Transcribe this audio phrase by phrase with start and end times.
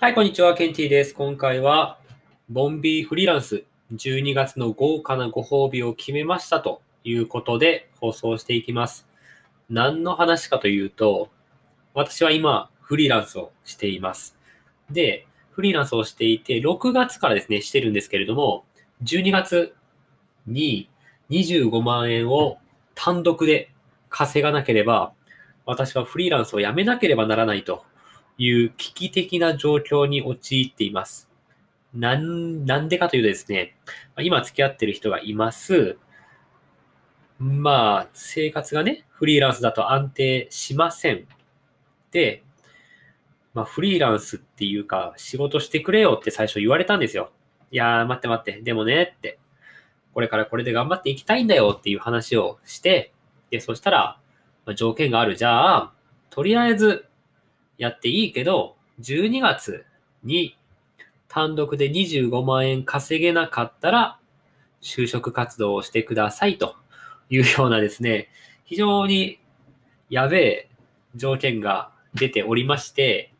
[0.00, 0.54] はい、こんにちは。
[0.54, 1.12] ケンティーです。
[1.12, 1.98] 今回は、
[2.48, 9.08] ボンビーフリーランス12月の豪華なご褒美を決めましたということで放送していきます。
[9.68, 11.30] 何の話かというと、
[11.94, 14.38] 私は今、フリーランスをしています。
[14.88, 18.64] で、フリーランスをしていて、6月からですね、してるんですけれども、
[19.02, 19.74] 12月
[20.46, 20.88] に
[21.30, 22.58] 25万円を
[22.94, 23.72] 単独で
[24.10, 25.12] 稼がなければ、
[25.66, 27.82] 私はフリーランスを辞めなければならないと
[28.38, 31.28] いう危機的な状況に陥っています。
[31.92, 33.76] なん、なんでかというとですね、
[34.20, 35.98] 今付き合ってる人がいます。
[37.38, 41.26] まあ、生活がね、フリーランスだと安定しません。
[42.10, 42.44] で、
[43.54, 47.32] まあ、フリーランスっていうか、仕事してくれよって最初言われたんですよ。
[47.70, 49.38] いやー、待って待って、でもねって、
[50.14, 53.12] これからこれで頑張っていきたいんだよっていう話をして、
[53.50, 54.20] で、そしたら、
[54.66, 55.36] まあ、条件がある。
[55.36, 55.92] じゃあ、
[56.30, 57.06] とりあえず
[57.78, 59.86] やっていいけど、12月
[60.24, 60.56] に
[61.28, 64.18] 単独で25万円稼げなかったら、
[64.82, 66.76] 就職活動をしてくださいと
[67.30, 68.28] いうようなですね、
[68.64, 69.38] 非常に
[70.10, 70.68] やべえ
[71.14, 73.32] 条件が出ておりまして、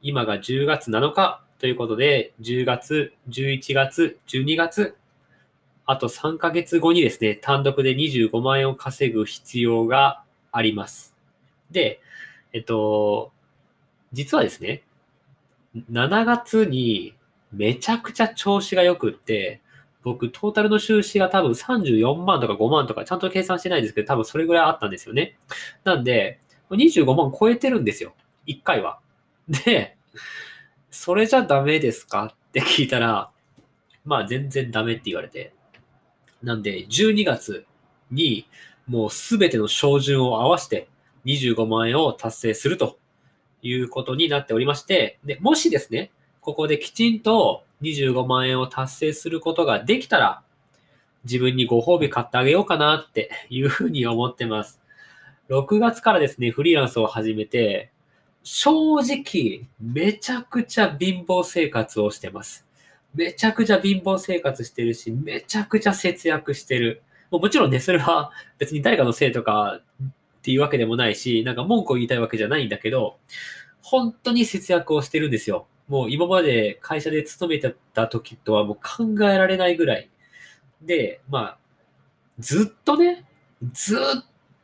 [0.00, 4.96] 今が10月7日ということで、10月、11月、12月、
[5.86, 11.16] あと3ヶ月後にですね、単独で25万円を稼ぐ必要があります。
[11.70, 12.00] で、
[12.54, 13.32] えっと、
[14.12, 14.84] 実はですね、
[15.90, 17.16] 7月に
[17.52, 19.60] めちゃくちゃ調子が良くって、
[20.04, 25.36] 僕、トータルの収支が多分34万とか5万とか、ちゃんと計算してないんですけど、多分それぐらいあったんですよね。
[25.82, 26.38] なんで、
[26.70, 28.14] 25万超えてるんですよ。
[28.46, 29.00] 1回は。
[29.48, 29.96] で、
[30.92, 33.30] それじゃダメですかって聞いたら、
[34.04, 35.52] まあ全然ダメって言われて。
[36.40, 37.66] なんで、12月
[38.12, 38.46] に
[38.86, 40.88] もうすべての照準を合わせて
[41.24, 42.98] 25万円を達成すると
[43.62, 46.10] いうことになっておりまして、で、もしですね、
[46.40, 50.42] ここできちんと25万円を達成することができたら、
[51.24, 54.80] 自分にご褒美買ってあげようかなっていうふうに思ってます。
[55.48, 57.90] 6月からですね、フリーランスを始めて、
[58.42, 62.66] 正直、めちゃくちゃ貧乏生活をしてます。
[63.14, 67.02] めちゃくちゃ貧乏生活してるし、めちゃくちゃ節約してる。
[67.30, 69.80] ももちろんね、それは別に誰かのせいとか
[70.44, 73.16] っていうわけでもないし、なんか文句を言いたいわけじゃないんだけど、
[73.80, 75.66] 本当に節約をしてるんですよ。
[75.88, 80.10] もう今まで会社で勤めてた時とはもう考えられないぐらい。
[80.82, 81.58] で、まあ、
[82.38, 83.24] ずっとね、
[83.72, 83.98] ずっ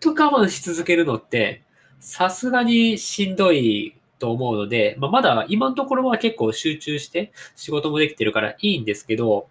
[0.00, 1.62] と我慢し続けるのって、
[1.98, 9.48] さすがにしんどいと思うので、まあ、まだ今のところは結構集中して仕事もできてるからいいんですけど、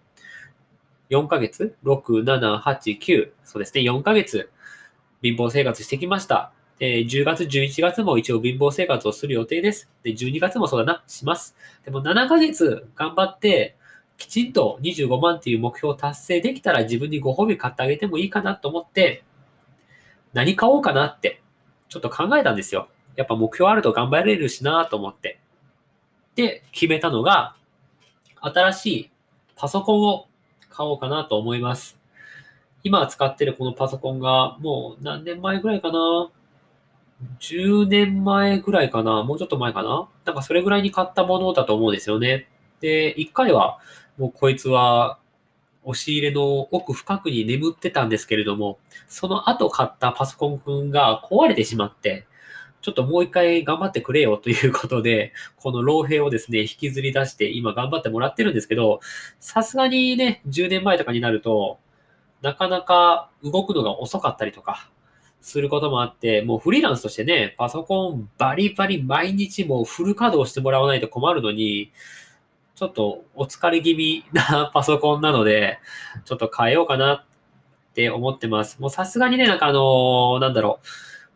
[1.10, 3.32] 4ヶ月 ?6、7、8、9。
[3.44, 4.52] そうですね、4ヶ月
[5.22, 6.52] 貧乏生活してきました。
[6.80, 9.90] え10月、11月も一応貧乏生活をする予定です。
[10.04, 11.56] で、12月もそうだな、します。
[11.84, 13.76] でも7ヶ月頑張って、
[14.18, 19.24] きちんと25万っていう目標を達成できたら自分にご褒美買ってあげてもいいかなと思って、
[20.34, 21.42] 何買おうかなって、
[21.90, 22.88] ちょっと考えたんですよ。
[23.18, 25.42] やっぱ目標あると頑張れるしなと思って。
[26.36, 27.56] で、決めたのが、
[28.42, 29.12] 新しい
[29.58, 30.28] パソコンを
[30.70, 31.99] 買おうかなと思います。
[32.84, 36.32] 今使ってるこのパソコンがもう何年前ぐらいかな
[37.40, 39.24] ?10 年前ぐらいかな？
[39.24, 40.08] もうちょっと前かな？
[40.26, 42.48] なんかそれぐらいに買ったものだと思うんですよね。
[42.80, 43.80] で、一回は
[44.18, 45.20] もうこいつは
[45.84, 52.26] 押し入れの奥深くに眠ってたんですけれども、その後買ったパソコンくんが壊れてしまって、
[52.82, 59.02] ちょっともう一回頑張ってくれよということで、この老兵をですね、引きずり出して今頑張ってもらってるんですけど、
[59.40, 61.80] さすがにね、10年前とかになると、
[62.42, 64.90] なかなか動くのが遅かったりとか、
[65.42, 71.92] することもあって、もうフリーランスとしてね、パソコンバリバリ毎日もうフル稼働してもらわないと困るのに、
[72.76, 75.80] ちょっとお疲れ気味な パソコンなので、
[76.26, 77.24] ちょっと変えようかなっ
[77.94, 78.82] て思ってます。
[78.82, 80.88] もうさすがにね、なんかあの、なんだろう、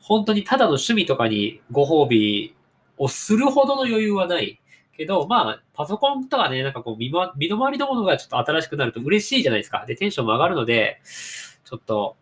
[0.01, 2.56] 本当にただの趣味とかにご褒美
[2.98, 4.60] をするほどの余裕はない
[4.95, 9.86] けど、まあ、パソコンとかね、なんかこう身、身の回りのものがちょっと新しくなると嬉しいじゃないですか。
[9.88, 11.01] で、テンションも上がるので、
[11.66, 12.16] ちょっと、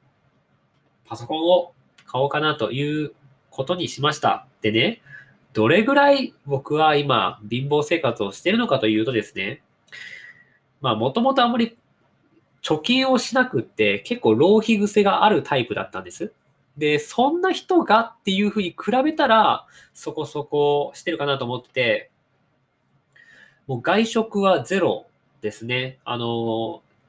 [1.05, 1.73] パソコンを
[2.05, 3.13] 買おうかなという
[3.49, 4.47] ことにしました。
[4.61, 5.01] でね、
[5.53, 9.61] どれぐらい僕は今、貧乏生活をしてるのかというとですね、
[10.79, 11.77] まあ、もともとあんまり
[12.61, 16.31] 貯金をしなくって、結構浪費癖があるタイプだったんです。
[16.77, 22.10] で、そんな人がっていうふうに比べたら、そこそこしてるかなと思ってて、
[23.71, 25.05] もう外食はゼロ
[25.39, 25.97] ですね。
[26.03, 26.25] あの、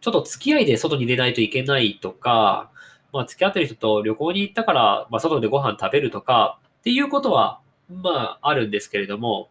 [0.00, 2.70] ちょっと付き合いで外に出ないといけないとか、
[3.12, 7.58] まあ、付き合ってる人と旅行に行ったから、まあ、外でご飯食べるとかっていうことは、
[7.90, 9.48] まあ、あるんですけれども、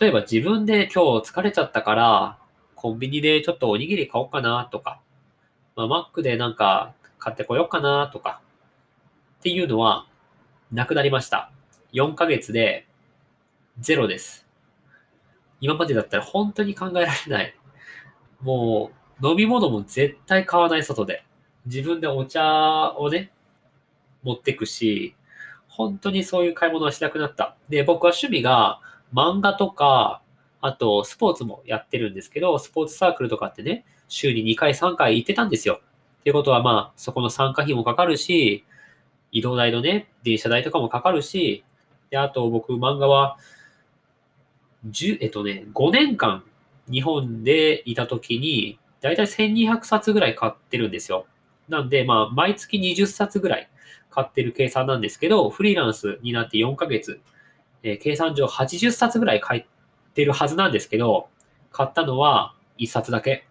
[0.00, 2.38] 例えば自分で今日疲れちゃったから、
[2.74, 4.98] コンビニでちょっとおにぎり買おうかなとか、
[5.76, 8.40] まあ、マックでなんか買ってこようかなとか、
[9.38, 10.08] っていうのは
[10.72, 11.52] なくなりました。
[11.92, 12.88] 4ヶ月で
[13.78, 14.42] ゼロです。
[15.62, 17.54] 今までだったら本当に考えられない。
[18.40, 18.90] も
[19.22, 21.24] う飲み物も絶対買わない外で。
[21.66, 23.30] 自分でお茶をね、
[24.24, 25.14] 持ってくし、
[25.68, 27.56] 本当にそういう買い物はしなくなった。
[27.68, 28.80] で、僕は趣味が
[29.14, 30.20] 漫画とか、
[30.60, 35.80] あとスポーツもやってるんですけど、スポーツサークルとかってね、週に2回3回行ってたんですよ。
[36.20, 38.64] っていうことはまあ、そこの参加費もかかるし、
[39.30, 41.64] 移動代のね、電車代とかもかかるし、
[42.10, 43.38] で、あと僕漫画は、
[44.88, 46.44] 10、えっとね、5年間
[46.90, 51.26] 日本でいた時に、だいたい1200冊ぐらい買ってるんですよ。
[51.68, 53.68] なんで、まあ、毎月20冊ぐらい
[54.10, 57.20] 買ってる計算なんですけど、フリーランスになって4ヶ月、
[57.82, 59.64] えー、計算上80冊ぐらい買っ
[60.14, 61.28] てるはずなんですけど、
[61.70, 63.46] 買ったのは1冊だけ。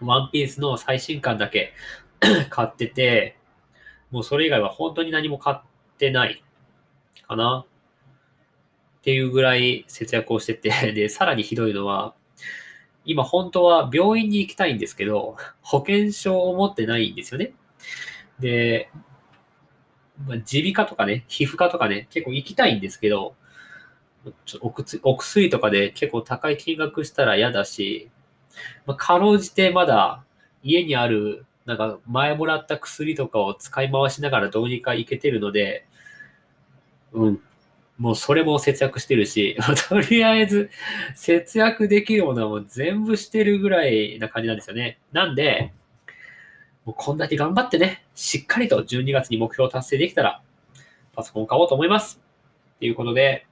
[0.00, 1.74] ワンピースの最新刊だけ
[2.50, 3.36] 買ってて、
[4.10, 5.62] もうそれ以外は本当に何も買っ
[5.98, 6.42] てない
[7.28, 7.64] かな。
[9.00, 12.14] っていうぐらい節約をしてて、 で、さらにひどいのは、
[13.06, 17.54] 今本当は病院に行きたいんですけど、保険証を持ってないんですよね。
[18.38, 18.90] で、
[20.26, 23.34] ま耳鼻科とかね、皮膚科とかね、結構行きたいんですけど、
[24.44, 28.10] ちょお薬とかで結構高い金額したら嫌だし、
[28.84, 30.22] まあ、かろうじてまだ
[30.62, 35.86] 家にある、なんか前もらった薬とかを使い回しながらどうにかいけてるので、
[37.12, 37.40] うん、
[38.00, 39.58] もうそれも節約してるし、
[39.90, 40.70] とりあえず
[41.14, 44.98] 節約できるものはもう全部してるぐらいな感じなんですよね。
[45.12, 45.74] なんで、
[46.86, 50.40] もうこんだけ頑張ってね、しっかりと12月に目標を達成できたら、
[51.14, 52.22] パソコン買おうと思います。
[52.78, 53.46] ということで、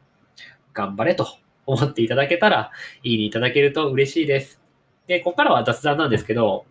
[0.72, 1.28] 頑張れと
[1.66, 2.72] 思っていただけたら、
[3.02, 4.62] いいにいただけると嬉しいです。
[5.08, 6.64] で、ここからは雑談なんですけど、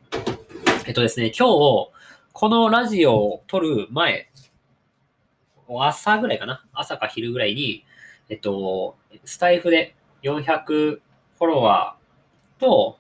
[0.87, 1.91] えっとですね、今日、
[2.33, 4.31] このラジオを撮る前、
[5.69, 6.65] 朝ぐらいかな？
[6.73, 7.85] 朝か昼ぐらいに、
[8.29, 12.97] えっと、スタイフで400フォロワーと、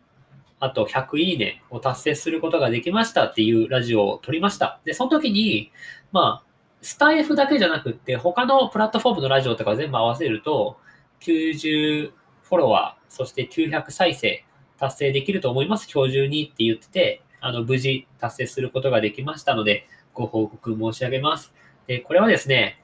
[0.59, 4.79] あと100いいねを達成することができましたっていうラジオを撮りました。
[4.85, 5.71] で、その時に、
[6.11, 6.47] まあ、
[6.81, 10.77] スタイフだけじゃなくって、他のプラットフォームのラジオとか全部合わせると、
[11.21, 12.11] 90
[12.43, 14.45] フォロワー、そして900再生
[14.79, 15.87] 達成できると思います。
[15.93, 21.53] 今日中にって言ってて、あの、無事達成することができましたので、ご報告申し上げます。
[21.87, 22.81] で、これはですね、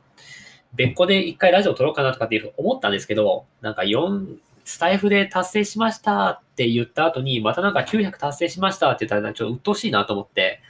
[0.74, 10.62] 別個で一回ラジオ撮ろうかなとかっていうふうに思ったんですけど、なんか4、スタイフで達成しましたって言った後に、またなんか900達成しましたって言ったら、ちょっと鬱陶しいなと思って、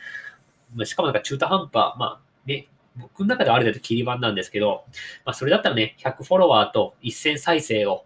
[0.84, 4.84] しかもなんか中途半端、まあね、僕の中ではある程度切り板なんですけど、
[5.26, 8.06] まあそれだったらね、100フォロワーと1000再生を、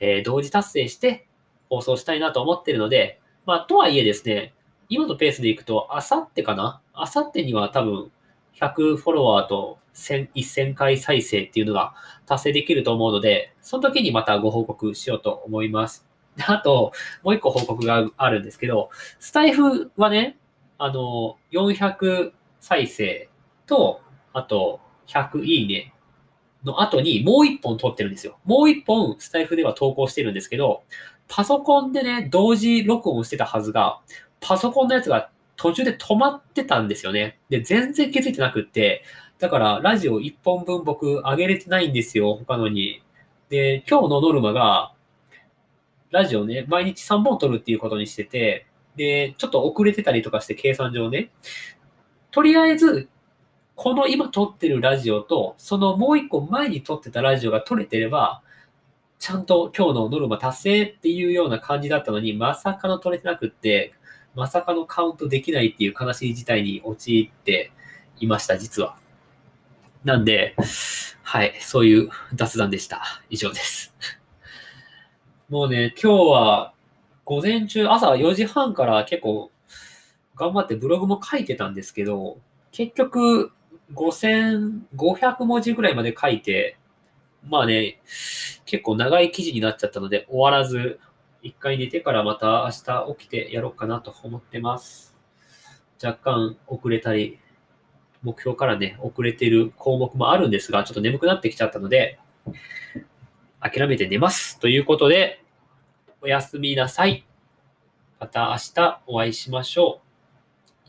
[0.00, 1.26] えー、同時達成して
[1.68, 4.54] 放送したいなと思ってるので、まあとはいえですね、
[4.88, 6.80] 今のペースでいくと、あさってかな？
[6.94, 8.10] あさってには多分
[8.60, 11.94] 100フォロワーと1000回再生っていうのが
[12.26, 16.06] 達成できると思うので、その時にまたご報告しようと思います。
[16.46, 16.92] あと、
[17.22, 20.36] もう一個報告があるんですけど、スタイフはね、
[20.78, 23.28] あの、400再生
[23.66, 24.00] と、
[24.32, 25.94] あと、100いいね
[26.64, 28.38] の後にもう一本撮ってるんですよ。
[28.44, 30.82] もう一本スタイフでは投稿してるんですけど、
[31.28, 34.00] パソコンでね、同時録音してたはずが、
[34.40, 37.38] パソコンのやつが途中で止まってたんですよね。
[37.48, 39.02] で、全然気づいてなくって、
[39.38, 43.02] だからラジオ1本分僕上げれてないんですよ、他のに。
[43.48, 44.92] で、今日のノルマが、
[46.10, 51.30] ラジオね、毎日3本撮るっていうことにしてて、で、ちょっと遅れてたりとかして計算上ね、
[52.30, 53.08] とりあえず、
[53.74, 58.42] この今撮ってるラジオと、そのもう一個前に撮ってたラジオが撮れてれば、
[59.18, 63.92] ちゃんと今日のノルマ達成っていうような感じだったのに、まさかの撮れてなくって、
[64.36, 67.72] まさかのカウントできないっていう悲しい事態に陥って
[68.20, 68.96] いました、実は。
[70.04, 70.54] なんで、
[71.22, 73.02] はい、そういう雑談でした。
[73.30, 73.94] 以上です。
[75.48, 76.74] もうね、今日は
[77.24, 79.50] 午前中、朝4時半から結構
[80.36, 82.38] 頑張ってブログも書いてたんですけど、
[82.72, 83.52] 結局
[83.94, 86.76] 5500文字ぐらいまで書いて、
[87.48, 88.00] まあね、
[88.66, 91.00] 結構長い記事になっちゃったので終わらず、
[91.46, 95.16] 一回寝てからまた明日起きてやろうかなと思ってます。
[96.02, 97.38] 若干遅れたり、
[98.24, 102.18] 目標からね、遅れてる項目もあるんですが、ちょっと眠くなってきちゃったので、
[103.60, 104.58] 諦めて寝ます。
[104.58, 105.40] ということで、
[106.20, 107.24] おやすみなさい。
[108.18, 110.00] また明日お会いしましょ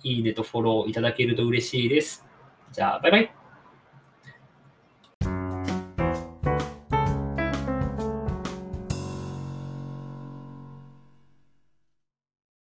[0.04, 0.08] う。
[0.08, 2.26] いいねとフォローいただけると嬉しいです。
[2.72, 3.37] じゃあ、バイバイ。